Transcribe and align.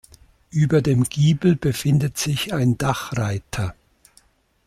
Über 0.49 0.81
dem 0.81 1.03
Giebel 1.03 1.55
befindet 1.55 2.17
sich 2.17 2.55
ein 2.55 2.75
Dachreiter. 2.75 3.75